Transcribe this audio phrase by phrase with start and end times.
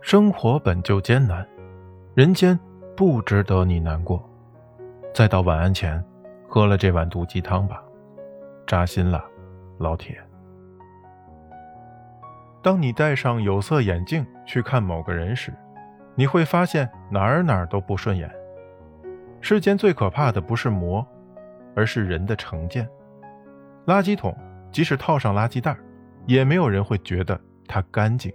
[0.00, 1.46] 生活本就艰难
[2.14, 2.58] 人间
[2.96, 4.26] 不值得你难过。
[5.14, 6.02] 再到晚安前
[6.48, 7.82] 喝了这碗毒鸡汤吧
[8.66, 9.22] 扎心了
[9.78, 10.18] 老铁。
[12.62, 15.52] 当你戴上有色眼镜去看某个人时
[16.14, 18.30] 你会发现哪儿哪儿都不顺眼。
[19.40, 21.06] 世间最可怕的不是魔
[21.74, 22.88] 而是人的成见。
[23.86, 24.36] 垃圾桶
[24.72, 25.76] 即使套上垃圾袋
[26.26, 28.32] 也没有人会觉得它干净